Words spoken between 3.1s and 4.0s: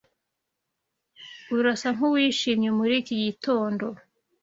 gitondo.